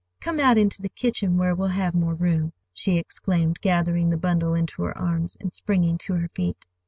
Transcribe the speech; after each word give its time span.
"Come 0.19 0.39
out 0.39 0.57
into 0.57 0.81
the 0.81 0.89
kitchen 0.89 1.37
where 1.37 1.53
we'll 1.53 1.67
have 1.67 1.93
more 1.93 2.15
room," 2.15 2.53
she 2.73 2.97
exclaimed, 2.97 3.61
gathering 3.61 4.09
the 4.09 4.17
bundle 4.17 4.55
into 4.55 4.81
her 4.81 4.97
arms 4.97 5.37
and 5.39 5.53
springing 5.53 5.99
to 5.99 6.13
her 6.15 6.29
feet. 6.29 6.65